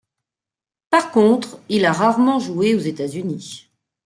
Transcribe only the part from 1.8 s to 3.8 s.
a rarement joué aux États-Unis.